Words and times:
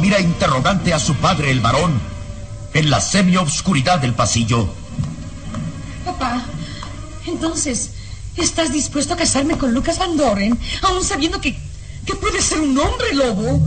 Mira 0.00 0.20
interrogante 0.20 0.92
a 0.92 0.98
su 0.98 1.14
padre, 1.14 1.50
el 1.50 1.60
varón, 1.60 2.00
en 2.74 2.90
la 2.90 3.00
semi-obscuridad 3.00 4.00
del 4.00 4.12
pasillo. 4.12 4.68
Papá, 6.04 6.42
entonces, 7.26 7.90
¿estás 8.36 8.72
dispuesto 8.72 9.14
a 9.14 9.16
casarme 9.16 9.56
con 9.56 9.72
Lucas 9.72 9.98
Van 9.98 10.16
Doren, 10.16 10.58
aún 10.82 11.04
sabiendo 11.04 11.40
que, 11.40 11.56
que 12.04 12.14
puede 12.16 12.42
ser 12.42 12.60
un 12.60 12.76
hombre 12.76 13.14
lobo? 13.14 13.60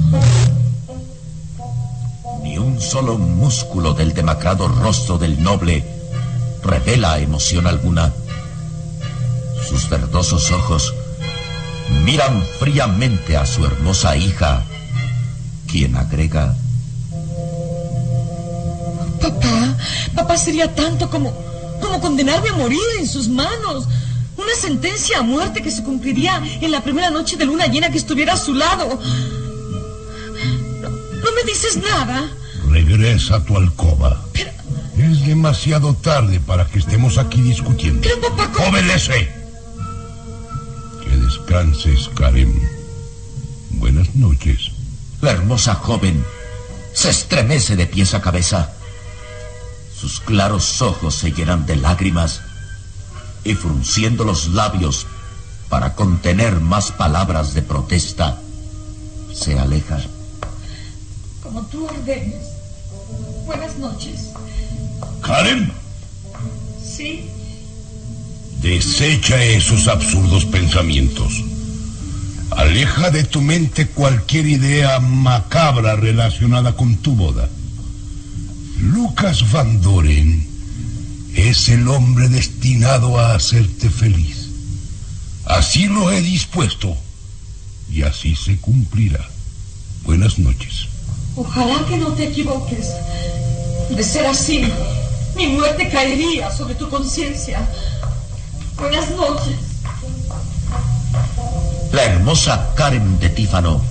Ni 2.43 2.57
un 2.57 2.81
solo 2.81 3.17
músculo 3.17 3.93
del 3.93 4.13
demacrado 4.13 4.67
rostro 4.67 5.17
del 5.17 5.41
noble 5.41 5.85
revela 6.61 7.19
emoción 7.19 7.67
alguna. 7.67 8.13
Sus 9.67 9.89
verdosos 9.89 10.51
ojos 10.51 10.93
miran 12.03 12.43
fríamente 12.59 13.37
a 13.37 13.45
su 13.45 13.65
hermosa 13.65 14.17
hija 14.17 14.65
quien 15.69 15.95
agrega... 15.95 16.55
Papá, 19.21 19.77
papá 20.15 20.37
sería 20.37 20.73
tanto 20.73 21.09
como, 21.09 21.33
como 21.81 21.99
condenarme 21.99 22.49
a 22.49 22.53
morir 22.53 22.79
en 22.99 23.07
sus 23.07 23.27
manos. 23.27 23.87
Una 24.37 24.55
sentencia 24.59 25.19
a 25.19 25.21
muerte 25.21 25.61
que 25.61 25.71
se 25.71 25.83
cumpliría 25.83 26.41
en 26.61 26.71
la 26.71 26.81
primera 26.81 27.09
noche 27.09 27.35
de 27.35 27.45
luna 27.45 27.67
llena 27.67 27.91
que 27.91 27.97
estuviera 27.97 28.33
a 28.33 28.37
su 28.37 28.53
lado. 28.53 28.99
No, 31.21 31.31
me 31.35 31.43
dices 31.45 31.77
nada. 31.77 32.29
Regresa 32.69 33.35
a 33.35 33.43
tu 33.43 33.57
alcoba. 33.57 34.23
Es 34.97 35.25
demasiado 35.25 35.93
tarde 35.93 36.39
para 36.39 36.65
que 36.65 36.79
estemos 36.79 37.17
aquí 37.17 37.41
discutiendo. 37.41 38.01
Pero 38.01 38.21
papá... 38.21 38.51
¿cómo? 38.53 38.69
¡Obedece! 38.69 39.29
Que 41.03 41.17
descanses, 41.17 42.09
Karen. 42.15 42.53
Buenas 43.71 44.15
noches. 44.15 44.68
La 45.21 45.31
hermosa 45.31 45.75
joven 45.75 46.25
se 46.93 47.09
estremece 47.09 47.75
de 47.75 47.87
pies 47.87 48.13
a 48.13 48.21
cabeza. 48.21 48.71
Sus 49.93 50.19
claros 50.21 50.81
ojos 50.81 51.15
se 51.15 51.31
llenan 51.31 51.65
de 51.65 51.75
lágrimas 51.75 52.41
y 53.43 53.53
frunciendo 53.55 54.23
los 54.23 54.47
labios 54.49 55.07
para 55.69 55.93
contener 55.95 56.59
más 56.59 56.91
palabras 56.91 57.53
de 57.53 57.61
protesta, 57.61 58.39
se 59.33 59.59
aleja. 59.59 59.99
Como 61.43 61.61
tú 61.67 61.85
ordenes. 61.85 62.47
Buenas 63.45 63.77
noches. 63.77 64.29
Karen. 65.21 65.71
Sí. 66.83 67.29
Desecha 68.61 69.41
esos 69.43 69.87
absurdos 69.87 70.45
pensamientos. 70.45 71.43
Aleja 72.51 73.11
de 73.11 73.23
tu 73.23 73.41
mente 73.41 73.87
cualquier 73.87 74.47
idea 74.47 74.99
macabra 74.99 75.95
relacionada 75.95 76.75
con 76.75 76.97
tu 76.97 77.15
boda. 77.15 77.47
Lucas 78.79 79.51
Van 79.51 79.81
Doren 79.81 80.47
es 81.35 81.69
el 81.69 81.87
hombre 81.87 82.27
destinado 82.27 83.19
a 83.19 83.35
hacerte 83.35 83.89
feliz. 83.89 84.49
Así 85.45 85.87
lo 85.87 86.11
he 86.11 86.21
dispuesto 86.21 86.95
y 87.91 88.03
así 88.03 88.35
se 88.35 88.57
cumplirá. 88.57 89.27
Buenas 90.03 90.39
noches. 90.39 90.87
Ojalá 91.35 91.85
que 91.87 91.97
no 91.97 92.13
te 92.13 92.27
equivoques. 92.27 92.87
De 93.89 94.03
ser 94.03 94.25
así, 94.25 94.63
Mi 95.35 95.47
muerte 95.47 95.89
caería 95.89 96.51
sobre 96.51 96.75
tu 96.75 96.89
conciencia. 96.89 97.59
Buenas 98.77 99.09
noches. 99.11 99.68
La 101.91 102.03
hermosa 102.03 102.73
Karen 102.75 103.19
de 103.19 103.29
Tífano 103.29 103.81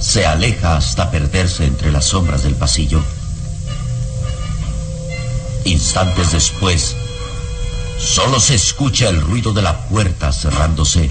se 0.00 0.26
aleja 0.26 0.76
hasta 0.76 1.10
perderse 1.10 1.64
entre 1.64 1.92
las 1.92 2.06
sombras 2.06 2.42
del 2.42 2.54
pasillo. 2.54 3.00
Instantes 5.64 6.32
después, 6.32 6.96
solo 7.98 8.40
se 8.40 8.56
escucha 8.56 9.08
el 9.08 9.20
ruido 9.20 9.52
de 9.52 9.62
la 9.62 9.78
puerta 9.88 10.32
cerrándose 10.32 11.08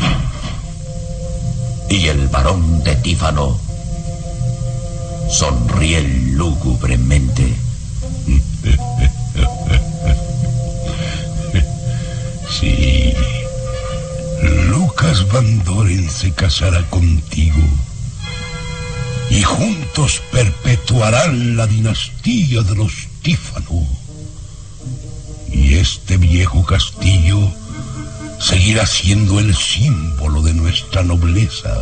y 1.89 2.07
el 2.07 2.27
varón 2.27 2.83
de 2.83 2.95
Tífano 2.97 3.57
sonríe 5.29 6.01
lúgubremente. 6.01 7.55
Lucas 15.35 15.43
Van 15.43 15.63
Doren 15.65 16.09
se 16.09 16.31
casará 16.31 16.81
contigo 16.89 17.61
y 19.29 19.41
juntos 19.41 20.21
perpetuarán 20.31 21.57
la 21.57 21.67
dinastía 21.67 22.61
de 22.61 22.75
los 22.75 23.07
Tífano. 23.21 23.85
Y 25.51 25.73
este 25.75 26.15
viejo 26.17 26.63
castillo 26.65 27.51
seguirá 28.39 28.85
siendo 28.85 29.39
el 29.39 29.53
símbolo 29.55 30.41
de 30.41 30.53
nuestra 30.53 31.03
nobleza, 31.03 31.81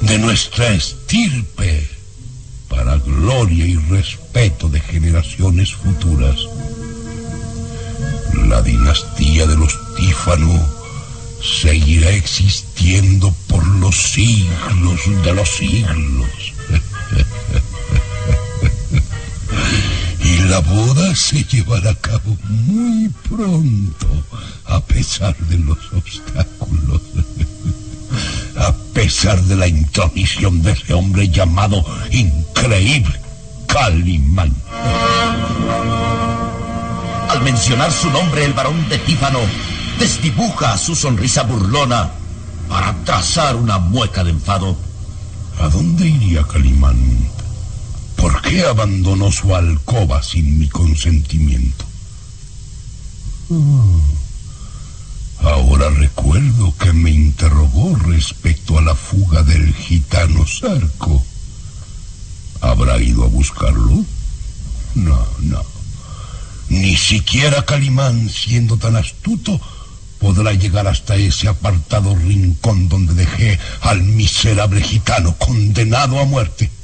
de 0.00 0.18
nuestra 0.18 0.72
estirpe, 0.72 1.86
para 2.68 2.96
gloria 2.96 3.66
y 3.66 3.76
respeto 3.76 4.68
de 4.70 4.80
generaciones 4.80 5.74
futuras. 5.74 6.38
La 8.46 8.62
dinastía 8.62 9.46
de 9.46 9.56
los 9.56 9.78
Tífano 9.96 10.79
seguirá 11.42 12.10
existiendo 12.10 13.34
por 13.48 13.66
los 13.66 13.96
siglos 13.96 15.00
de 15.24 15.34
los 15.34 15.48
siglos. 15.48 16.52
y 20.24 20.38
la 20.48 20.60
boda 20.60 21.14
se 21.14 21.44
llevará 21.44 21.90
a 21.90 21.94
cabo 21.94 22.36
muy 22.48 23.08
pronto, 23.28 24.06
a 24.66 24.80
pesar 24.80 25.36
de 25.36 25.58
los 25.58 25.78
obstáculos. 25.92 27.02
A 28.56 28.72
pesar 28.92 29.40
de 29.44 29.56
la 29.56 29.68
intromisión 29.68 30.62
de 30.62 30.72
ese 30.72 30.92
hombre 30.92 31.28
llamado 31.28 31.84
increíble 32.10 33.18
Calimán. 33.66 34.54
Al 37.28 37.42
mencionar 37.42 37.92
su 37.92 38.10
nombre, 38.10 38.44
el 38.44 38.52
varón 38.52 38.88
de 38.88 38.98
Tífano 38.98 39.38
desdibuja 40.00 40.78
su 40.78 40.96
sonrisa 40.96 41.42
burlona 41.42 42.10
para 42.70 42.94
trazar 43.04 43.54
una 43.54 43.78
mueca 43.78 44.24
de 44.24 44.30
enfado. 44.30 44.74
¿A 45.60 45.68
dónde 45.68 46.08
iría 46.08 46.42
Calimán? 46.44 46.98
¿Por 48.16 48.40
qué 48.40 48.64
abandonó 48.64 49.30
su 49.30 49.54
alcoba 49.54 50.22
sin 50.22 50.58
mi 50.58 50.68
consentimiento? 50.70 51.84
Ah, 55.42 55.50
ahora 55.50 55.90
recuerdo 55.90 56.74
que 56.78 56.92
me 56.94 57.10
interrogó 57.10 57.94
respecto 57.96 58.78
a 58.78 58.82
la 58.82 58.94
fuga 58.94 59.42
del 59.42 59.74
gitano 59.74 60.46
Sarco. 60.46 61.22
¿Habrá 62.62 62.98
ido 63.02 63.24
a 63.24 63.28
buscarlo? 63.28 64.02
No, 64.94 65.26
no. 65.40 65.62
Ni 66.70 66.96
siquiera 66.96 67.64
Calimán, 67.66 68.30
siendo 68.30 68.78
tan 68.78 68.96
astuto, 68.96 69.60
podrá 70.20 70.52
llegar 70.52 70.86
hasta 70.86 71.16
ese 71.16 71.48
apartado 71.48 72.14
rincón 72.14 72.88
donde 72.88 73.14
dejé 73.14 73.58
al 73.80 74.02
miserable 74.02 74.82
gitano 74.82 75.34
condenado 75.36 76.20
a 76.20 76.26
muerte. 76.26 76.70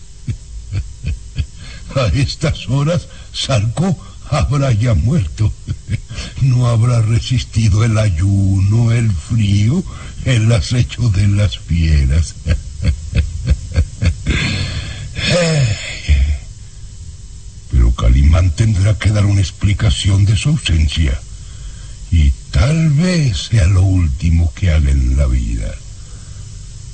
A 1.95 2.07
estas 2.09 2.69
horas, 2.69 3.07
Sarco 3.33 3.97
habrá 4.31 4.73
ya 4.73 4.95
muerto. 4.95 5.53
No 6.41 6.67
habrá 6.67 7.03
resistido 7.03 7.85
el 7.85 7.99
ayuno, 7.99 8.91
el 8.93 9.13
frío, 9.13 9.85
el 10.25 10.51
acecho 10.53 11.11
de 11.11 11.29
las 11.29 11.59
fieras. 11.59 12.35
Pero 17.71 17.95
Calimán 17.95 18.51
tendrá 18.51 18.99
que 18.99 19.11
dar 19.11 19.27
una 19.27 19.41
explicación 19.41 20.25
de 20.25 20.37
su 20.37 20.49
ausencia. 20.51 21.21
Y 22.11 22.33
tal 22.59 22.89
vez 22.89 23.49
sea 23.51 23.67
lo 23.67 23.83
último 23.83 24.51
que 24.55 24.71
haga 24.71 24.91
en 24.91 25.19
la 25.19 25.27
vida. 25.27 25.75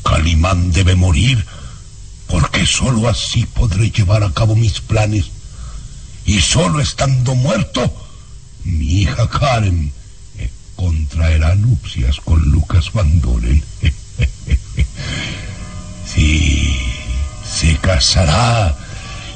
Calimán 0.03 0.73
debe 0.73 0.97
morir 0.97 1.45
porque 2.27 2.67
sólo 2.67 3.09
así 3.09 3.47
podré 3.47 3.91
llevar 3.91 4.25
a 4.25 4.33
cabo 4.33 4.57
mis 4.57 4.81
planes. 4.81 5.27
Y 6.25 6.41
sólo 6.41 6.81
estando 6.81 7.37
muerto, 7.37 7.95
mi 8.65 9.03
hija 9.03 9.29
Karen 9.29 9.93
contraerá 10.75 11.55
nupcias 11.55 12.19
con 12.21 12.41
Lucas 12.51 12.93
Van 12.93 13.21
Doren. 13.21 13.63
sí, 16.13 16.77
se 17.49 17.77
casará 17.77 18.77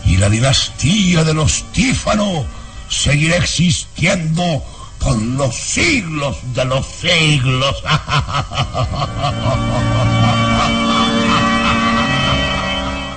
y 0.05 0.17
la 0.17 0.29
dinastía 0.29 1.23
de 1.23 1.35
los 1.35 1.71
Tífano 1.73 2.45
seguirá 2.89 3.37
existiendo 3.37 4.65
por 5.07 5.23
los 5.23 5.55
siglos 5.55 6.39
de 6.53 6.65
los 6.65 6.85
siglos. 6.85 7.77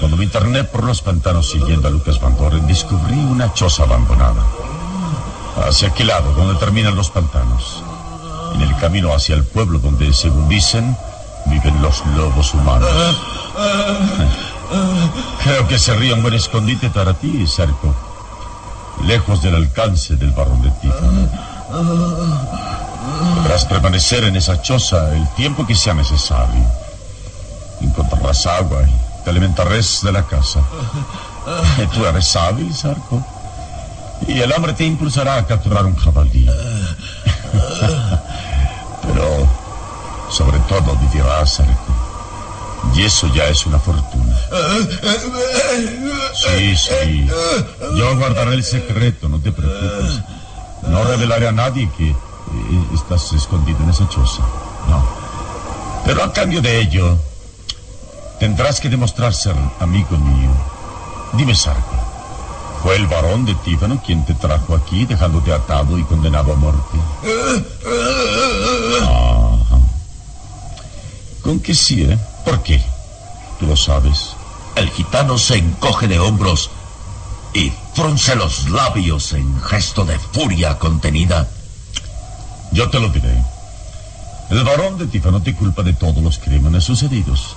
cuando 0.00 0.16
me 0.16 0.24
interné 0.24 0.64
por 0.64 0.84
los 0.84 1.02
pantanos 1.02 1.50
siguiendo 1.50 1.88
a 1.88 1.90
Lucas 1.90 2.20
Van 2.20 2.36
Doren, 2.36 2.66
descubrí 2.66 3.16
una 3.16 3.52
choza 3.54 3.84
abandonada. 3.84 4.44
Hacia 5.66 5.88
aquel 5.88 6.08
lado, 6.08 6.32
donde 6.32 6.58
terminan 6.58 6.96
los 6.96 7.10
pantanos. 7.10 7.82
En 8.54 8.60
el 8.62 8.76
camino 8.76 9.12
hacia 9.14 9.34
el 9.34 9.44
pueblo 9.44 9.78
donde, 9.78 10.12
según 10.12 10.48
dicen, 10.48 10.96
viven 11.46 11.80
los 11.82 12.04
lobos 12.16 12.54
humanos. 12.54 12.88
Creo 15.42 15.66
que 15.66 15.78
sería 15.78 16.14
un 16.14 16.22
buen 16.22 16.34
escondite 16.34 16.90
para 16.90 17.14
ti, 17.14 17.46
Sarko. 17.46 17.94
Lejos 19.06 19.42
del 19.42 19.54
alcance 19.54 20.16
del 20.16 20.32
barón 20.32 20.60
de 20.62 20.70
Tífano. 20.70 21.28
Podrás 23.36 23.64
permanecer 23.64 24.24
en 24.24 24.36
esa 24.36 24.60
choza 24.60 25.14
el 25.14 25.26
tiempo 25.34 25.66
que 25.66 25.74
sea 25.74 25.94
necesario. 25.94 26.64
Encontrarás 27.80 28.46
agua 28.46 28.82
y 28.82 29.24
te 29.24 29.30
alimentarás 29.30 30.00
de 30.02 30.12
la 30.12 30.26
casa. 30.26 30.60
Tú 31.94 32.04
eres 32.04 32.26
sabio, 32.26 32.72
Sarko. 32.74 33.24
Y 34.26 34.40
el 34.40 34.52
hambre 34.52 34.72
te 34.72 34.84
impulsará 34.84 35.36
a 35.36 35.46
capturar 35.46 35.86
un 35.86 35.96
jabalí. 35.96 36.50
Sobre 40.30 40.58
todo 40.60 40.96
vivirás, 40.96 41.60
Arco. 41.60 42.08
Y 42.94 43.04
eso 43.04 43.26
ya 43.34 43.46
es 43.46 43.66
una 43.66 43.78
fortuna. 43.78 44.36
Sí, 46.34 46.76
sí. 46.76 47.28
Yo 47.96 48.16
guardaré 48.16 48.54
el 48.54 48.64
secreto, 48.64 49.28
no 49.28 49.40
te 49.40 49.52
preocupes. 49.52 50.20
No 50.88 51.04
revelaré 51.04 51.48
a 51.48 51.52
nadie 51.52 51.90
que 51.96 52.10
eh, 52.10 52.16
estás 52.94 53.32
escondido 53.32 53.78
en 53.82 53.90
esa 53.90 54.08
choza. 54.08 54.42
No. 54.88 55.04
Pero 56.04 56.22
a 56.22 56.32
cambio 56.32 56.62
de 56.62 56.80
ello, 56.80 57.18
tendrás 58.38 58.80
que 58.80 58.88
demostrar 58.88 59.34
ser 59.34 59.56
amigo 59.80 60.16
mío. 60.16 60.50
Dime, 61.34 61.54
Sarko, 61.54 61.96
¿fue 62.82 62.96
el 62.96 63.06
varón 63.06 63.44
de 63.44 63.54
Tífano 63.56 64.00
quien 64.04 64.24
te 64.24 64.34
trajo 64.34 64.74
aquí, 64.74 65.04
dejándote 65.04 65.52
atado 65.52 65.98
y 65.98 66.04
condenado 66.04 66.52
a 66.52 66.56
muerte? 66.56 66.98
Ajá. 69.02 69.37
Con 71.48 71.60
que 71.60 71.74
sí, 71.74 72.02
¿eh? 72.02 72.18
¿Por 72.44 72.62
qué? 72.62 72.78
Tú 73.58 73.66
lo 73.66 73.74
sabes. 73.74 74.36
El 74.76 74.90
gitano 74.90 75.38
se 75.38 75.56
encoge 75.56 76.06
de 76.06 76.18
hombros 76.18 76.68
y 77.54 77.72
frunce 77.94 78.36
los 78.36 78.68
labios 78.68 79.32
en 79.32 79.58
gesto 79.62 80.04
de 80.04 80.18
furia 80.18 80.78
contenida. 80.78 81.48
Yo 82.70 82.90
te 82.90 83.00
lo 83.00 83.08
diré. 83.08 83.42
El 84.50 84.62
varón 84.62 84.98
de 84.98 85.06
Tífano 85.06 85.40
te 85.40 85.54
culpa 85.54 85.82
de 85.82 85.94
todos 85.94 86.18
los 86.18 86.38
crímenes 86.38 86.84
sucedidos. 86.84 87.56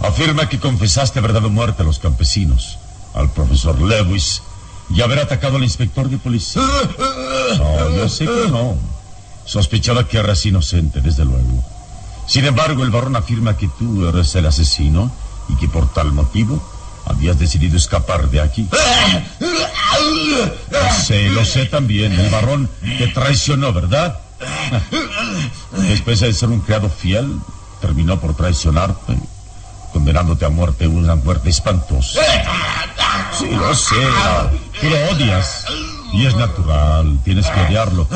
Afirma 0.00 0.48
que 0.48 0.60
confesaste 0.60 1.18
haber 1.18 1.32
dado 1.32 1.50
muerte 1.50 1.82
a 1.82 1.86
los 1.86 1.98
campesinos, 1.98 2.78
al 3.14 3.32
profesor 3.32 3.80
Lewis 3.80 4.42
y 4.90 5.00
haber 5.00 5.18
atacado 5.18 5.56
al 5.56 5.64
inspector 5.64 6.08
de 6.08 6.18
policía. 6.18 6.62
No, 7.58 7.96
yo 7.96 8.08
sé 8.08 8.26
que 8.26 8.48
no. 8.48 8.76
Sospechaba 9.44 10.06
que 10.06 10.18
eras 10.18 10.46
inocente, 10.46 11.00
desde 11.00 11.24
luego. 11.24 11.73
Sin 12.26 12.44
embargo, 12.44 12.84
el 12.84 12.90
varón 12.90 13.16
afirma 13.16 13.56
que 13.56 13.68
tú 13.68 14.08
eres 14.08 14.34
el 14.34 14.46
asesino 14.46 15.10
y 15.48 15.56
que 15.56 15.68
por 15.68 15.92
tal 15.92 16.12
motivo 16.12 16.62
habías 17.06 17.38
decidido 17.38 17.76
escapar 17.76 18.30
de 18.30 18.40
aquí. 18.40 18.68
Lo 20.70 20.92
sé, 21.04 21.28
lo 21.30 21.44
sé 21.44 21.66
también. 21.66 22.12
El 22.12 22.30
varón 22.30 22.70
te 22.98 23.08
traicionó, 23.08 23.72
¿verdad? 23.72 24.18
Después 25.72 26.20
de 26.20 26.32
ser 26.32 26.48
un 26.48 26.60
criado 26.60 26.88
fiel, 26.88 27.38
terminó 27.80 28.18
por 28.20 28.34
traicionarte, 28.34 29.18
condenándote 29.92 30.44
a 30.44 30.48
muerte, 30.48 30.86
una 30.86 31.14
muerte 31.14 31.50
espantosa. 31.50 32.20
Sí, 33.38 33.50
lo 33.50 33.74
sé. 33.74 33.96
Tú 34.80 34.88
lo 34.88 35.10
odias. 35.10 35.64
Y 36.12 36.26
es 36.26 36.36
natural, 36.36 37.18
tienes 37.24 37.46
que 37.48 37.60
odiarlo. 37.60 38.08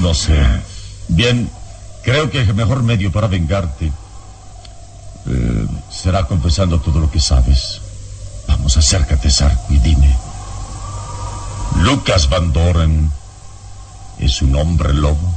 Lo 0.00 0.14
sé. 0.14 0.40
Bien, 1.08 1.50
creo 2.06 2.30
que 2.30 2.40
el 2.40 2.54
mejor 2.54 2.84
medio 2.84 3.10
para 3.10 3.26
vengarte 3.26 3.86
eh, 5.28 5.66
será 5.90 6.24
confesando 6.24 6.80
todo 6.80 7.00
lo 7.00 7.10
que 7.10 7.18
sabes. 7.18 7.80
Vamos, 8.46 8.76
acércate, 8.76 9.28
Sarko, 9.28 9.74
y 9.74 9.78
dime. 9.80 10.16
Lucas 11.80 12.28
Van 12.28 12.52
Doren 12.52 13.10
es 14.20 14.40
un 14.40 14.54
hombre 14.54 14.94
lobo. 14.94 15.34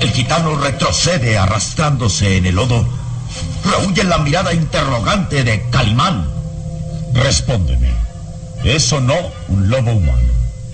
El 0.00 0.10
gitano 0.10 0.56
retrocede 0.56 1.38
arrastrándose 1.38 2.38
en 2.38 2.46
el 2.46 2.56
lodo. 2.56 2.84
Rehuye 3.64 4.02
la 4.02 4.18
mirada 4.18 4.52
interrogante 4.52 5.44
de 5.44 5.70
Calimán. 5.70 6.28
Respóndeme. 7.12 7.92
¿Es 8.64 8.92
o 8.92 9.00
no 9.00 9.14
un 9.46 9.70
lobo 9.70 9.92
humano? 9.92 10.28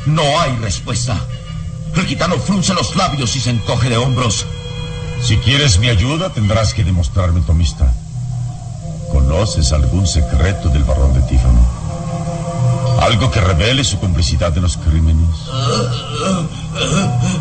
No 0.07 0.41
hay 0.41 0.57
respuesta. 0.57 1.21
El 1.97 2.07
gitano 2.07 2.37
frunce 2.39 2.75
los 2.75 2.97
labios 2.97 3.37
y 3.37 3.41
se 3.41 3.51
encoge 3.51 3.89
de 3.89 3.97
hombros. 3.97 4.47
Si 5.23 5.37
quieres 5.39 5.79
mi 5.79 5.89
ayuda, 5.89 6.31
tendrás 6.31 6.73
que 6.73 6.85
demostrarme 6.85 7.41
tu. 7.41 7.93
¿Conoces 9.11 9.73
algún 9.73 10.07
secreto 10.07 10.69
del 10.69 10.85
barón 10.85 11.13
de 11.15 11.21
Tífano? 11.23 11.61
¿Algo 13.01 13.31
que 13.31 13.41
revele 13.41 13.85
su 13.85 13.99
complicidad 13.99 14.57
en 14.57 14.63
los 14.63 14.77
crímenes? 14.77 15.29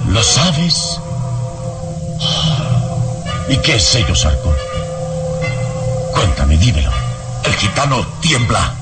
¿Lo 0.10 0.24
sabes? 0.24 1.00
¿Y 3.50 3.58
qué 3.58 3.76
es 3.76 3.96
ello, 3.96 4.16
Sarko? 4.16 4.54
Cuéntame, 6.14 6.58
dímelo. 6.58 6.92
El 7.44 7.54
gitano 7.56 8.06
tiembla. 8.22 8.74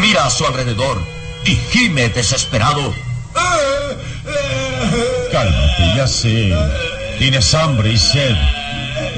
Mira 0.00 0.26
a 0.26 0.30
su 0.30 0.46
alrededor 0.46 1.02
y 1.44 1.56
gime 1.70 2.08
desesperado. 2.08 2.92
Cálmate, 5.32 5.96
ya 5.96 6.06
sé. 6.06 6.54
Tienes 7.18 7.54
hambre 7.54 7.92
y 7.92 7.98
sed. 7.98 8.36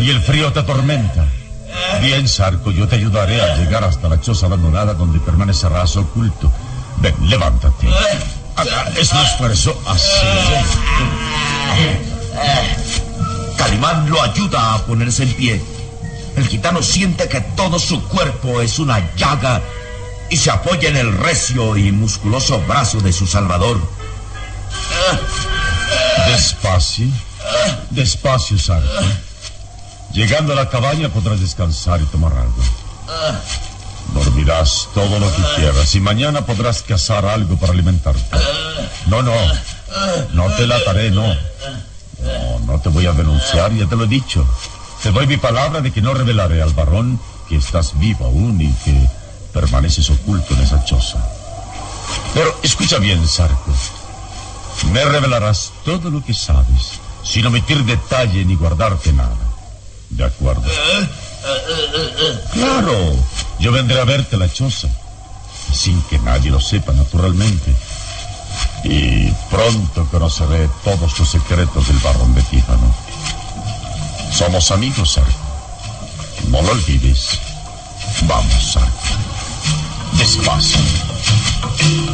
Y 0.00 0.10
el 0.10 0.20
frío 0.20 0.52
te 0.52 0.60
atormenta. 0.60 1.26
Bien, 2.00 2.28
Sarco, 2.28 2.70
yo 2.70 2.86
te 2.86 2.96
ayudaré 2.96 3.42
a 3.42 3.56
llegar 3.56 3.82
hasta 3.82 4.08
la 4.08 4.20
choza 4.20 4.46
abandonada 4.46 4.94
donde 4.94 5.18
permanecerás 5.18 5.96
oculto. 5.96 6.52
Ven, 6.98 7.14
levántate. 7.28 7.88
Haga 8.56 8.92
ese 8.96 9.20
esfuerzo 9.22 9.76
así. 9.86 10.10
Calimán 13.56 14.08
lo 14.08 14.22
ayuda 14.22 14.74
a 14.74 14.86
ponerse 14.86 15.24
en 15.24 15.34
pie. 15.34 15.62
El 16.36 16.46
gitano 16.46 16.82
siente 16.82 17.28
que 17.28 17.40
todo 17.40 17.78
su 17.80 18.06
cuerpo 18.08 18.60
es 18.60 18.78
una 18.78 19.14
llaga 19.16 19.60
y 20.30 20.36
se 20.36 20.50
apoya 20.50 20.88
en 20.88 20.96
el 20.96 21.12
recio 21.18 21.76
y 21.76 21.90
musculoso 21.90 22.60
brazo 22.68 23.00
de 23.00 23.12
su 23.12 23.26
salvador. 23.26 23.80
Despacio. 26.26 27.06
Despacio, 27.90 28.58
Sarko. 28.58 28.88
Llegando 30.12 30.52
a 30.52 30.56
la 30.56 30.68
cabaña 30.68 31.08
podrás 31.08 31.40
descansar 31.40 32.00
y 32.00 32.04
tomar 32.06 32.32
algo. 32.32 32.62
Dormirás 34.14 34.88
todo 34.94 35.18
lo 35.18 35.34
que 35.34 35.42
quieras 35.56 35.94
y 35.94 36.00
mañana 36.00 36.46
podrás 36.46 36.82
cazar 36.82 37.26
algo 37.26 37.56
para 37.56 37.72
alimentarte. 37.72 38.38
No, 39.06 39.22
no. 39.22 39.34
No 40.32 40.50
te 40.56 40.66
la 40.66 40.76
ataré, 40.76 41.10
no. 41.10 41.26
No, 41.26 42.58
no 42.66 42.80
te 42.80 42.88
voy 42.88 43.06
a 43.06 43.12
denunciar, 43.12 43.72
ya 43.72 43.86
te 43.86 43.96
lo 43.96 44.04
he 44.04 44.08
dicho. 44.08 44.46
Te 45.02 45.10
doy 45.10 45.26
mi 45.26 45.36
palabra 45.36 45.80
de 45.80 45.92
que 45.92 46.00
no 46.00 46.14
revelaré 46.14 46.62
al 46.62 46.72
varón 46.72 47.20
que 47.48 47.56
estás 47.56 47.98
vivo 47.98 48.24
aún 48.26 48.60
y 48.60 48.72
que 48.84 49.08
permaneces 49.52 50.08
oculto 50.10 50.54
en 50.54 50.60
esa 50.60 50.84
choza. 50.84 51.18
Pero 52.32 52.58
escucha 52.62 52.98
bien, 52.98 53.26
Sarko. 53.26 53.72
Me 54.92 55.04
revelarás 55.04 55.72
todo 55.84 56.10
lo 56.10 56.24
que 56.24 56.34
sabes, 56.34 57.00
sin 57.22 57.46
omitir 57.46 57.84
detalle 57.84 58.44
ni 58.44 58.56
guardarte 58.56 59.12
nada. 59.12 59.36
¿De 60.10 60.24
acuerdo? 60.24 60.62
Claro, 62.52 63.16
yo 63.58 63.72
vendré 63.72 64.00
a 64.00 64.04
verte 64.04 64.36
a 64.36 64.38
la 64.38 64.52
choza, 64.52 64.88
sin 65.72 66.00
que 66.02 66.18
nadie 66.18 66.50
lo 66.50 66.60
sepa, 66.60 66.92
naturalmente. 66.92 67.74
Y 68.84 69.30
pronto 69.50 70.06
conoceré 70.10 70.68
todos 70.84 71.18
los 71.18 71.28
secretos 71.28 71.88
del 71.88 71.98
barón 71.98 72.34
de 72.34 72.42
Tífano. 72.42 72.94
Somos 74.32 74.70
amigos, 74.70 75.12
Sarko. 75.12 75.32
No 76.48 76.60
lo 76.62 76.72
olvides. 76.72 77.38
Vamos, 78.26 78.72
Sarko. 78.72 78.90
Despacio. 80.18 81.13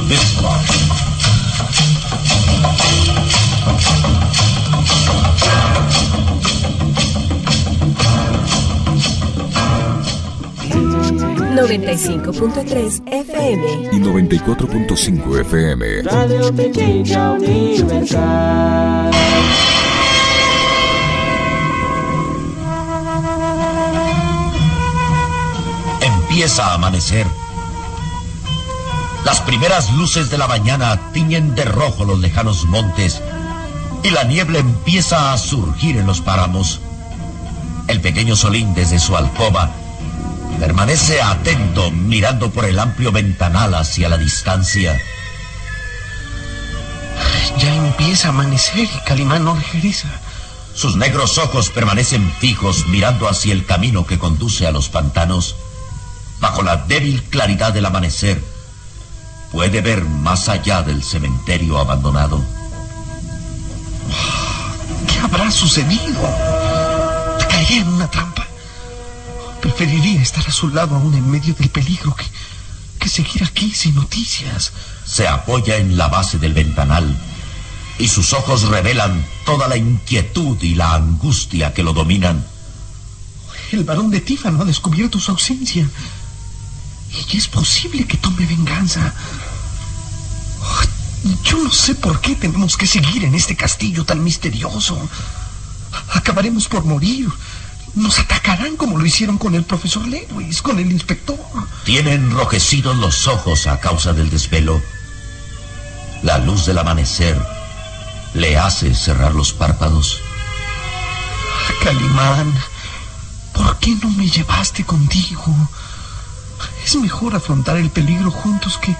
Despacio. 0.09 1.11
95.3 11.61 13.03
FM 13.07 13.91
y 13.93 14.01
94.5 14.01 15.41
FM. 15.41 16.03
Radio 16.03 16.55
Pequeña 16.55 17.33
Universal. 17.33 19.11
Empieza 26.01 26.67
a 26.67 26.75
amanecer. 26.75 27.27
Las 29.31 29.43
primeras 29.43 29.93
luces 29.93 30.29
de 30.29 30.39
la 30.39 30.49
mañana 30.49 31.13
tiñen 31.13 31.55
de 31.55 31.65
rojo 31.65 32.05
los 32.05 32.19
lejanos 32.19 32.65
montes 32.65 33.23
y 34.03 34.11
la 34.11 34.25
niebla 34.25 34.59
empieza 34.59 35.33
a 35.33 35.39
surgir 35.39 35.97
en 35.99 36.07
los 36.09 36.21
páramos. 36.21 36.81
El 37.87 38.01
pequeño 38.01 38.35
Solín 38.35 38.75
desde 38.75 38.99
su 38.99 39.17
alcoba 39.17 39.71
permanece 40.59 41.23
atento 41.23 41.93
mirando 41.93 42.51
por 42.51 42.65
el 42.65 42.81
amplio 42.81 43.13
ventanal 43.13 43.73
hacia 43.77 44.09
la 44.09 44.19
distancia. 44.19 45.01
Ya 47.57 47.73
empieza 47.73 48.27
a 48.27 48.31
amanecer 48.31 48.89
y 48.93 49.07
Calimán 49.07 49.45
no 49.45 49.55
regresa. 49.55 50.09
Sus 50.75 50.97
negros 50.97 51.39
ojos 51.39 51.71
permanecen 51.71 52.33
fijos 52.41 52.89
mirando 52.89 53.29
hacia 53.29 53.53
el 53.53 53.65
camino 53.65 54.05
que 54.07 54.19
conduce 54.19 54.67
a 54.67 54.73
los 54.73 54.89
pantanos. 54.89 55.55
Bajo 56.41 56.65
la 56.65 56.79
débil 56.79 57.23
claridad 57.23 57.73
del 57.73 57.87
amanecer, 57.87 58.43
puede 59.53 59.81
ver 59.81 60.05
más 60.05 60.49
allá 60.49 60.83
del 60.83 61.03
cementerio 61.03 61.79
abandonado. 61.79 62.43
habrá 65.23 65.51
sucedido? 65.51 66.21
Caería 67.49 67.83
en 67.83 67.89
una 67.89 68.11
trampa. 68.11 68.47
Preferiría 69.61 70.23
estar 70.23 70.47
a 70.47 70.53
su 70.53 70.69
lado 70.69 70.97
aún 70.97 71.15
en 71.15 71.31
medio 71.31 71.55
del 71.55 71.69
peligro 71.69 72.15
que, 72.15 72.25
que 72.99 73.09
seguir 73.09 73.45
aquí 73.45 73.73
sin 73.73 73.95
noticias. 73.95 74.73
Se 75.05 75.29
apoya 75.29 75.77
en 75.77 75.97
la 75.97 76.09
base 76.09 76.39
del 76.39 76.55
ventanal 76.55 77.17
y 77.99 78.09
sus 78.09 78.33
ojos 78.33 78.63
revelan 78.63 79.25
toda 79.45 79.69
la 79.69 79.77
inquietud 79.77 80.57
y 80.63 80.75
la 80.75 80.95
angustia 80.95 81.75
que 81.75 81.83
lo 81.83 81.93
dominan. 81.93 82.45
El 83.73 83.85
varón 83.85 84.11
de 84.11 84.21
Tífano 84.21 84.63
ha 84.63 84.65
descubierto 84.65 85.21
su 85.21 85.31
ausencia. 85.31 85.89
Y 87.13 87.37
es 87.37 87.49
posible 87.49 88.07
que 88.07 88.17
tome 88.17 88.47
venganza. 88.47 89.15
Yo 91.45 91.59
no 91.59 91.71
sé 91.71 91.95
por 91.95 92.21
qué 92.21 92.35
tenemos 92.35 92.77
que 92.77 92.87
seguir 92.87 93.25
en 93.25 93.35
este 93.35 93.57
castillo 93.57 94.05
tan 94.05 94.23
misterioso. 94.23 94.97
Acabaremos 96.15 96.69
por 96.69 96.85
morir. 96.85 97.29
Nos 97.95 98.21
atacarán 98.21 98.77
como 98.77 98.99
lo 98.99 99.05
hicieron 99.05 99.37
con 99.37 99.55
el 99.55 99.65
profesor 99.65 100.07
Lewis, 100.07 100.63
con 100.63 100.79
el 100.79 100.93
inspector. 100.93 101.39
Tiene 101.85 102.15
enrojecidos 102.15 102.97
los 102.97 103.27
ojos 103.27 103.67
a 103.67 103.81
causa 103.81 104.13
del 104.13 104.31
desvelo. 104.31 104.81
La 106.23 106.39
luz 106.39 106.67
del 106.67 106.79
amanecer 106.79 107.37
le 108.35 108.57
hace 108.57 108.95
cerrar 108.95 109.35
los 109.35 109.53
párpados. 109.53 110.21
Calimán, 111.83 112.53
¿por 113.53 113.79
qué 113.79 113.97
no 113.97 114.11
me 114.11 114.29
llevaste 114.29 114.85
contigo? 114.85 115.55
Es 116.85 116.97
mejor 116.97 117.35
afrontar 117.35 117.77
el 117.77 117.91
peligro 117.91 118.31
juntos 118.31 118.79
que, 118.79 118.95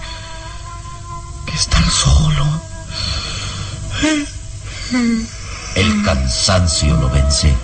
estar 1.55 1.85
solo. 1.91 2.47
El 5.75 6.05
cansancio 6.05 6.97
lo 6.97 7.11
vence. 7.11 7.55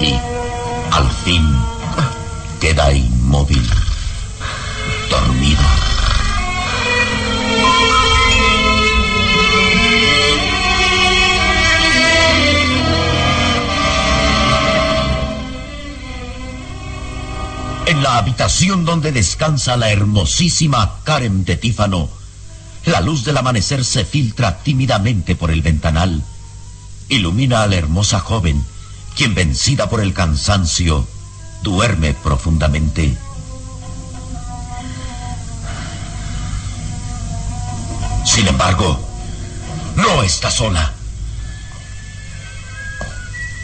Y 0.00 0.14
al 0.92 1.10
fin 1.24 1.44
queda 2.60 2.92
inmóvil, 2.92 3.68
dormido. 5.10 5.95
En 17.86 18.02
la 18.02 18.18
habitación 18.18 18.84
donde 18.84 19.12
descansa 19.12 19.76
la 19.76 19.90
hermosísima 19.90 20.96
Karen 21.04 21.44
de 21.44 21.56
Tífano, 21.56 22.08
la 22.84 23.00
luz 23.00 23.24
del 23.24 23.36
amanecer 23.36 23.84
se 23.84 24.04
filtra 24.04 24.58
tímidamente 24.58 25.36
por 25.36 25.52
el 25.52 25.62
ventanal. 25.62 26.24
Ilumina 27.08 27.62
a 27.62 27.68
la 27.68 27.76
hermosa 27.76 28.18
joven, 28.18 28.64
quien 29.14 29.36
vencida 29.36 29.88
por 29.88 30.00
el 30.00 30.14
cansancio, 30.14 31.06
duerme 31.62 32.12
profundamente. 32.12 33.16
Sin 38.24 38.48
embargo, 38.48 39.00
no 39.94 40.24
está 40.24 40.50
sola. 40.50 40.92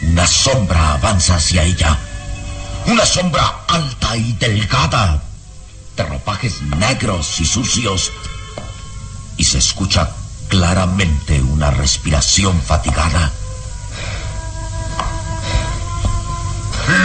Una 0.03 0.25
sombra 0.25 0.93
avanza 0.93 1.35
hacia 1.35 1.63
ella. 1.63 1.99
Una 2.85 3.05
sombra 3.05 3.63
alta 3.67 4.17
y 4.17 4.33
delgada, 4.33 5.21
de 5.95 6.03
ropajes 6.03 6.61
negros 6.61 7.39
y 7.39 7.45
sucios. 7.45 8.11
Y 9.37 9.45
se 9.45 9.57
escucha 9.59 10.09
claramente 10.49 11.41
una 11.41 11.71
respiración 11.71 12.61
fatigada. 12.61 13.31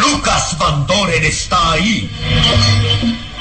Lucas 0.00 0.58
Van 0.58 0.86
Doren 0.86 1.24
está 1.24 1.72
ahí. 1.72 2.10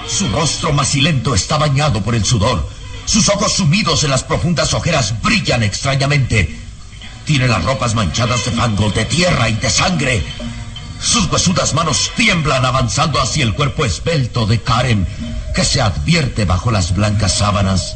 Su 0.07 0.29
rostro 0.29 0.71
macilento 0.73 1.33
está 1.33 1.57
bañado 1.57 2.03
por 2.03 2.13
el 2.13 2.23
sudor. 2.23 2.69
Sus 3.05 3.29
ojos 3.29 3.53
sumidos 3.53 4.03
en 4.03 4.11
las 4.11 4.23
profundas 4.23 4.73
ojeras 4.73 5.21
brillan 5.21 5.63
extrañamente. 5.63 6.55
Tiene 7.25 7.47
las 7.47 7.63
ropas 7.63 7.95
manchadas 7.95 8.45
de 8.45 8.51
fango, 8.51 8.91
de 8.91 9.05
tierra 9.05 9.49
y 9.49 9.53
de 9.53 9.69
sangre. 9.69 10.23
Sus 11.01 11.31
huesudas 11.31 11.73
manos 11.73 12.11
tiemblan 12.15 12.65
avanzando 12.65 13.21
hacia 13.21 13.43
el 13.43 13.53
cuerpo 13.53 13.85
esbelto 13.85 14.45
de 14.45 14.61
Karen, 14.61 15.07
que 15.55 15.63
se 15.63 15.81
advierte 15.81 16.45
bajo 16.45 16.71
las 16.71 16.95
blancas 16.95 17.37
sábanas. 17.37 17.95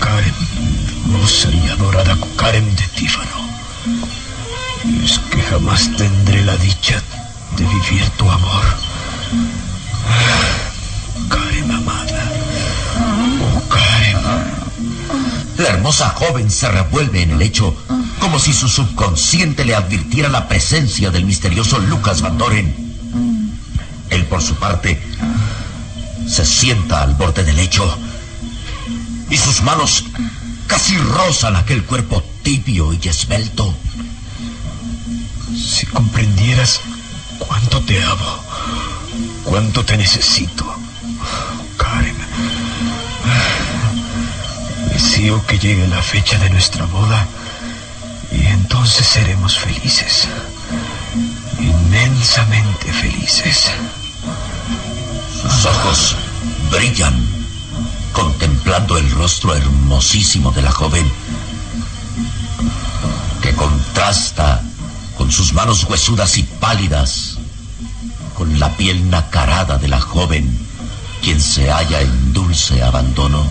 Karen, 0.00 0.34
hermosa 1.06 1.48
y 1.50 1.68
adorada 1.68 2.16
Karen 2.36 2.76
de 2.76 2.86
Tífano. 2.88 3.48
Es 5.02 5.18
que 5.18 5.42
jamás 5.42 5.90
tendré 5.96 6.44
la 6.44 6.56
dicha 6.56 7.02
de 7.56 7.64
vivir 7.64 8.08
tu 8.18 8.30
amor. 8.30 8.64
Karen 11.28 11.70
amada. 11.70 12.30
Oh, 13.42 13.68
Karen. 13.68 14.16
La 15.58 15.68
hermosa 15.70 16.10
joven 16.10 16.50
se 16.50 16.68
revuelve 16.68 17.22
en 17.22 17.30
el 17.30 17.38
lecho, 17.38 17.74
como 18.24 18.38
si 18.38 18.54
su 18.54 18.70
subconsciente 18.70 19.66
le 19.66 19.74
advirtiera 19.74 20.30
la 20.30 20.48
presencia 20.48 21.10
del 21.10 21.26
misterioso 21.26 21.78
Lucas 21.78 22.22
Van 22.22 22.38
Doren. 22.38 22.74
Él, 24.08 24.24
por 24.24 24.40
su 24.40 24.54
parte, 24.54 24.98
se 26.26 26.46
sienta 26.46 27.02
al 27.02 27.16
borde 27.16 27.44
del 27.44 27.56
lecho 27.56 27.84
y 29.28 29.36
sus 29.36 29.60
manos 29.60 30.06
casi 30.66 30.96
rozan 30.96 31.54
aquel 31.56 31.84
cuerpo 31.84 32.24
tibio 32.42 32.94
y 32.94 33.08
esbelto. 33.08 33.74
Si 35.54 35.84
comprendieras 35.84 36.80
cuánto 37.38 37.82
te 37.82 38.02
amo, 38.02 38.38
cuánto 39.44 39.84
te 39.84 39.98
necesito, 39.98 40.64
Karen. 41.76 42.16
Deseo 44.94 45.44
que 45.44 45.58
llegue 45.58 45.86
la 45.88 46.00
fecha 46.00 46.38
de 46.38 46.48
nuestra 46.48 46.86
boda 46.86 47.28
y 48.34 48.46
entonces 48.46 49.06
seremos 49.06 49.58
felices. 49.58 50.28
Inmensamente 51.58 52.92
felices. 52.92 53.70
Sus 55.42 55.66
ojos 55.66 56.16
brillan 56.70 57.14
contemplando 58.12 58.98
el 58.98 59.10
rostro 59.10 59.54
hermosísimo 59.54 60.52
de 60.52 60.62
la 60.62 60.70
joven 60.70 61.10
que 63.42 63.54
contrasta 63.54 64.62
con 65.16 65.30
sus 65.30 65.52
manos 65.52 65.84
huesudas 65.84 66.38
y 66.38 66.42
pálidas 66.42 67.38
con 68.34 68.58
la 68.58 68.76
piel 68.76 69.10
nacarada 69.10 69.78
de 69.78 69.88
la 69.88 70.00
joven 70.00 70.64
quien 71.24 71.40
se 71.40 71.70
halla 71.70 72.02
en 72.02 72.34
dulce 72.34 72.82
abandono. 72.82 73.42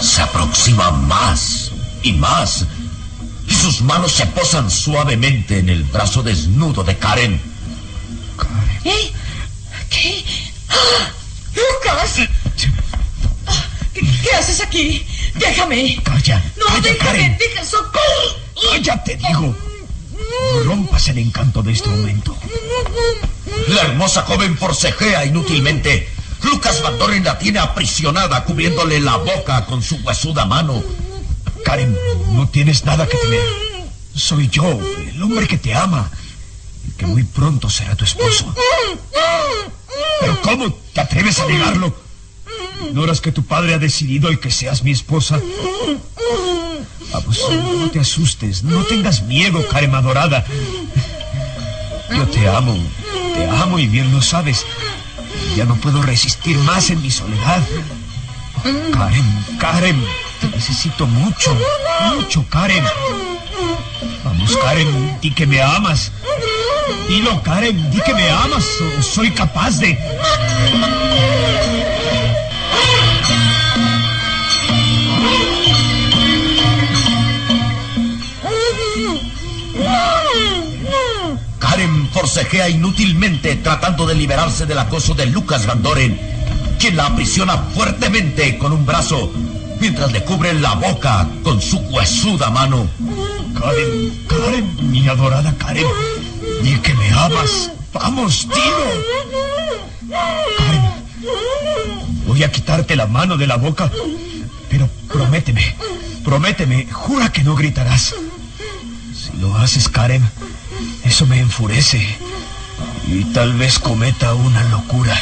Se 0.00 0.22
aproxima 0.22 0.90
más 0.90 1.70
y 2.02 2.12
más 2.12 2.64
y 3.48 3.54
sus 3.54 3.80
manos 3.82 4.12
se 4.12 4.26
posan 4.26 4.70
suavemente 4.70 5.58
en 5.58 5.68
el 5.68 5.84
brazo 5.84 6.22
desnudo 6.22 6.82
de 6.82 6.96
Karen. 6.98 7.40
¿Eh? 8.84 9.12
¿Qué? 9.88 10.24
¡Ah! 10.68 11.10
¡Lucas! 11.54 12.28
Ah, 13.46 13.64
¿Qué, 13.94 14.00
qué 14.00 14.30
haces 14.36 14.60
aquí? 14.62 15.06
Déjame. 15.34 15.98
Calla. 16.02 16.42
No, 16.56 16.66
calla, 16.66 16.80
déjame, 16.80 16.98
Karen. 16.98 17.38
deja 17.38 17.64
socorro. 17.64 18.72
Calla, 18.72 19.04
te 19.04 19.16
digo. 19.16 19.56
No 20.54 20.64
rompas 20.64 21.08
el 21.08 21.18
encanto 21.18 21.62
de 21.62 21.72
este 21.72 21.88
momento. 21.88 22.36
La 23.68 23.82
hermosa 23.82 24.22
joven 24.22 24.56
forcejea 24.58 25.24
inútilmente. 25.24 26.08
Lucas 26.46 26.80
Van 26.82 26.98
Doren 26.98 27.24
la 27.24 27.38
tiene 27.38 27.58
aprisionada, 27.58 28.44
cubriéndole 28.44 29.00
la 29.00 29.16
boca 29.16 29.66
con 29.66 29.82
su 29.82 29.96
huesuda 29.96 30.44
mano. 30.46 30.82
Karen, 31.64 31.96
no 32.32 32.48
tienes 32.48 32.84
nada 32.84 33.06
que 33.06 33.16
temer. 33.16 33.40
Soy 34.14 34.48
yo, 34.48 34.64
el 35.10 35.22
hombre 35.22 35.46
que 35.48 35.58
te 35.58 35.74
ama. 35.74 36.10
Y 36.86 36.92
que 36.92 37.06
muy 37.06 37.24
pronto 37.24 37.68
será 37.68 37.96
tu 37.96 38.04
esposo. 38.04 38.54
¿Pero 40.20 40.40
cómo 40.42 40.72
te 40.94 41.00
atreves 41.00 41.40
a 41.40 41.46
negarlo? 41.46 41.94
¿Ignoras 42.88 43.20
que 43.20 43.32
tu 43.32 43.44
padre 43.44 43.74
ha 43.74 43.78
decidido 43.78 44.28
el 44.28 44.38
que 44.38 44.50
seas 44.50 44.82
mi 44.84 44.92
esposa? 44.92 45.40
Vamos, 47.12 47.40
no 47.50 47.90
te 47.90 48.00
asustes, 48.00 48.62
no 48.62 48.84
tengas 48.84 49.22
miedo, 49.22 49.66
Karen 49.68 49.94
adorada. 49.94 50.44
Yo 52.10 52.26
te 52.28 52.48
amo, 52.48 52.76
te 53.34 53.44
amo 53.46 53.78
y 53.78 53.88
bien 53.88 54.12
lo 54.12 54.22
sabes. 54.22 54.64
Ya 55.56 55.64
no 55.64 55.74
puedo 55.76 56.02
resistir 56.02 56.54
más 56.58 56.90
en 56.90 57.00
mi 57.00 57.10
soledad. 57.10 57.62
Karen, 58.92 59.44
Karen, 59.58 60.04
te 60.38 60.48
necesito 60.48 61.06
mucho, 61.06 61.56
mucho, 62.12 62.44
Karen. 62.50 62.84
Vamos, 64.22 64.54
Karen, 64.58 65.18
di 65.22 65.30
que 65.30 65.46
me 65.46 65.62
amas. 65.62 66.12
Dilo, 67.08 67.42
Karen, 67.42 67.90
di 67.90 68.02
que 68.02 68.12
me 68.12 68.28
amas. 68.28 68.66
Soy 69.00 69.30
capaz 69.30 69.78
de... 69.78 69.98
forcejea 82.16 82.70
inútilmente 82.70 83.56
tratando 83.56 84.06
de 84.06 84.14
liberarse 84.14 84.64
del 84.64 84.78
acoso 84.78 85.12
de 85.12 85.26
Lucas 85.26 85.66
Van 85.66 85.82
Doren, 85.82 86.18
quien 86.78 86.96
la 86.96 87.08
aprisiona 87.08 87.58
fuertemente 87.74 88.56
con 88.56 88.72
un 88.72 88.86
brazo 88.86 89.30
mientras 89.80 90.10
le 90.12 90.24
cubre 90.24 90.54
la 90.54 90.72
boca 90.76 91.28
con 91.42 91.60
su 91.60 91.76
huesuda 91.76 92.48
mano. 92.48 92.88
Karen, 93.60 94.24
Karen, 94.26 94.90
mi 94.90 95.06
adorada 95.06 95.54
Karen, 95.58 95.84
di 96.62 96.78
que 96.78 96.94
me 96.94 97.10
amas. 97.10 97.70
Vamos, 97.92 98.48
dilo. 98.48 100.16
Karen, 100.56 100.82
voy 102.26 102.42
a 102.44 102.50
quitarte 102.50 102.96
la 102.96 103.06
mano 103.06 103.36
de 103.36 103.46
la 103.46 103.56
boca, 103.56 103.92
pero 104.70 104.88
prométeme, 105.12 105.76
prométeme, 106.24 106.88
jura 106.90 107.30
que 107.30 107.44
no 107.44 107.54
gritarás. 107.54 108.14
Si 109.14 109.36
lo 109.38 109.54
haces, 109.58 109.90
Karen, 109.90 110.26
eso 111.06 111.26
me 111.26 111.38
enfurece 111.38 112.18
y 113.06 113.24
tal 113.32 113.52
vez 113.54 113.78
cometa 113.78 114.34
una 114.34 114.62
locura. 114.64 115.16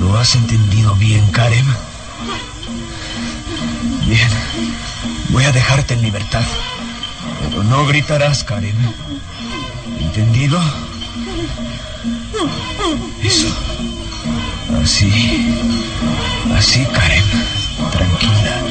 ¿Lo 0.00 0.18
has 0.18 0.34
entendido 0.34 0.94
bien, 0.96 1.24
Karen? 1.30 1.64
Bien, 4.06 4.28
voy 5.30 5.44
a 5.44 5.52
dejarte 5.52 5.94
en 5.94 6.02
libertad. 6.02 6.42
Pero 7.42 7.62
no 7.62 7.86
gritarás, 7.86 8.42
Karen. 8.44 8.76
¿Entendido? 10.00 10.60
Eso. 13.22 13.48
Así. 14.82 15.54
Así, 16.56 16.84
Karen. 16.86 17.24
Tranquila. 17.92 18.62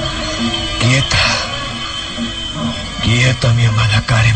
Quieta. 0.80 1.18
Quieta, 3.02 3.54
mi 3.54 3.66
amada 3.66 4.04
Karen. 4.06 4.36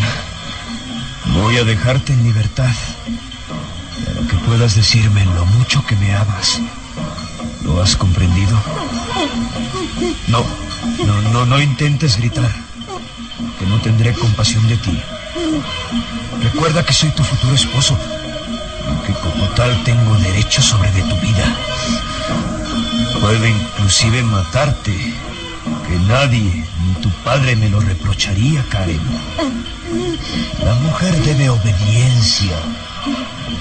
Voy 1.34 1.58
a 1.58 1.64
dejarte 1.64 2.14
en 2.14 2.24
libertad 2.24 2.72
para 4.06 4.28
que 4.28 4.36
puedas 4.46 4.76
decirme 4.76 5.26
lo 5.26 5.46
mucho 5.46 5.86
que 5.86 5.96
me 5.96 6.16
amas. 6.16 6.60
¿Lo 7.64 7.82
has 7.82 7.96
comprendido? 7.96 8.58
No, 10.28 10.46
no, 11.06 11.22
no, 11.32 11.46
no 11.46 11.62
intentes 11.62 12.18
gritar, 12.18 12.52
que 13.58 13.66
no 13.66 13.80
tendré 13.82 14.14
compasión 14.14 14.68
de 14.68 14.78
ti. 14.78 15.02
Recuerda 16.42 16.86
que 16.86 16.94
soy 16.94 17.10
tu 17.12 17.24
futuro 17.24 17.56
esposo, 17.56 17.98
que 19.06 19.14
como 19.14 19.46
tal 19.50 19.84
tengo 19.84 20.16
derecho 20.18 20.62
sobre 20.62 20.92
de 20.92 21.02
tu 21.04 21.16
vida. 21.18 21.56
Puedo 23.20 23.46
inclusive 23.46 24.24
matarte, 24.24 25.14
que 25.88 25.96
nadie, 26.08 26.66
tu 26.96 27.10
padre 27.24 27.56
me 27.56 27.70
lo 27.70 27.80
reprocharía, 27.80 28.64
Karen. 28.70 29.02
La 30.64 30.74
mujer 30.76 31.16
debe 31.24 31.50
obediencia. 31.50 32.58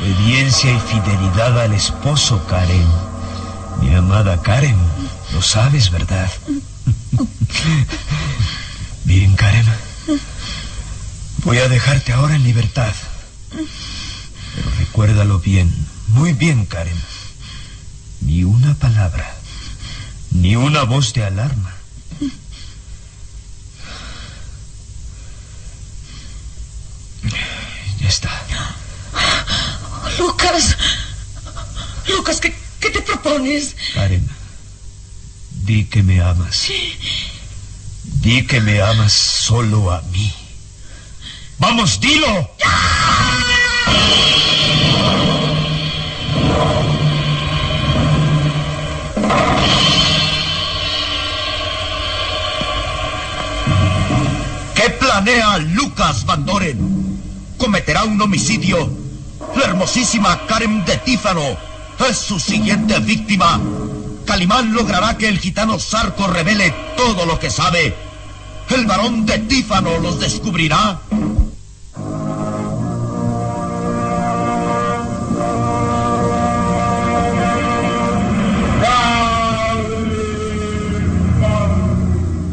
Obediencia 0.00 0.72
y 0.72 0.80
fidelidad 0.80 1.60
al 1.60 1.74
esposo, 1.74 2.44
Karen. 2.46 2.86
Mi 3.80 3.94
amada 3.94 4.42
Karen, 4.42 4.76
lo 5.32 5.42
sabes, 5.42 5.90
¿verdad? 5.90 6.30
Bien, 9.04 9.34
Karen. 9.36 9.66
Voy 11.44 11.58
a 11.58 11.68
dejarte 11.68 12.12
ahora 12.12 12.34
en 12.34 12.42
libertad. 12.44 12.92
Pero 13.50 14.70
recuérdalo 14.78 15.38
bien, 15.38 15.72
muy 16.08 16.32
bien, 16.32 16.66
Karen. 16.66 17.00
Ni 18.20 18.44
una 18.44 18.74
palabra, 18.74 19.34
ni 20.32 20.56
una 20.56 20.82
voz 20.82 21.12
de 21.14 21.24
alarma. 21.24 21.72
Ya 27.97 27.97
está. 28.08 28.30
Lucas. 30.18 30.76
Lucas, 32.08 32.40
¿qué, 32.40 32.54
qué 32.80 32.90
te 32.90 33.02
propones? 33.02 33.76
Karen, 33.94 34.26
di 35.50 35.84
que 35.84 36.02
me 36.02 36.20
amas. 36.20 36.68
Di 38.22 38.46
que 38.46 38.60
me 38.60 38.80
amas 38.80 39.12
solo 39.12 39.92
a 39.92 40.00
mí. 40.02 40.32
¡Vamos, 41.58 42.00
dilo! 42.00 42.50
¿Qué 54.74 54.90
planea 54.90 55.58
Lucas 55.58 56.24
Van 56.24 56.46
Doren? 56.46 56.98
¿Cometerá 57.58 58.04
un 58.04 58.20
homicidio? 58.22 58.88
La 59.56 59.64
hermosísima 59.64 60.46
Karen 60.46 60.84
de 60.84 60.96
Tífano 60.98 61.42
es 62.08 62.16
su 62.16 62.38
siguiente 62.38 62.98
víctima. 63.00 63.60
Calimán 64.24 64.72
logrará 64.72 65.18
que 65.18 65.28
el 65.28 65.38
gitano 65.38 65.78
Sarco 65.78 66.28
revele 66.28 66.72
todo 66.96 67.26
lo 67.26 67.38
que 67.38 67.50
sabe. 67.50 67.94
¿El 68.70 68.86
varón 68.86 69.26
de 69.26 69.40
Tífano 69.40 69.98
los 69.98 70.20
descubrirá? 70.20 71.00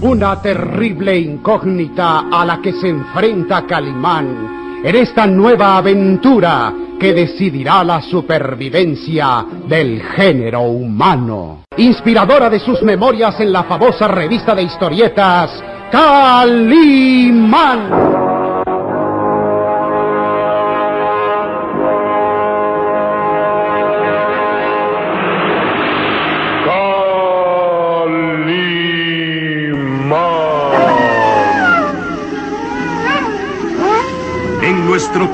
Una 0.02 0.42
terrible 0.42 1.20
incógnita 1.20 2.30
a 2.32 2.44
la 2.44 2.60
que 2.62 2.74
se 2.74 2.90
enfrenta 2.90 3.66
Calimán 3.68 4.56
en 4.86 4.96
esta 4.96 5.26
nueva 5.26 5.78
aventura 5.78 6.72
que 7.00 7.12
decidirá 7.12 7.84
la 7.84 8.04
supervivencia 8.04 9.44
del 9.68 10.00
género 10.04 10.62
humano. 10.62 11.64
Inspiradora 11.76 12.52
de 12.52 12.60
sus 12.60 12.84
memorias 12.84 13.40
en 13.40 13.52
la 13.52 13.64
famosa 13.64 14.08
revista 14.08 14.54
de 14.54 14.62
historietas 14.62 15.64
Calimán. 15.92 16.76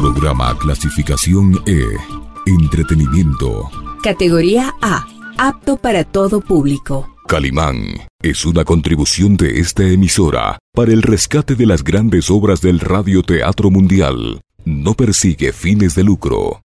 Programa 0.00 0.56
clasificación 0.56 1.62
E. 1.66 1.84
Entretenimiento. 2.46 3.68
Categoría 4.02 4.74
A. 4.80 5.06
Apto 5.36 5.76
para 5.76 6.04
todo 6.04 6.40
público. 6.40 7.06
Calimán 7.28 8.08
es 8.22 8.46
una 8.46 8.64
contribución 8.64 9.36
de 9.36 9.60
esta 9.60 9.82
emisora 9.82 10.58
para 10.72 10.92
el 10.92 11.02
rescate 11.02 11.54
de 11.54 11.66
las 11.66 11.84
grandes 11.84 12.30
obras 12.30 12.62
del 12.62 12.80
radioteatro 12.80 13.70
mundial. 13.70 14.40
no 14.64 14.94
persigue 14.94 15.52
fines 15.52 15.94
de 15.94 16.04
lucro. 16.04 16.62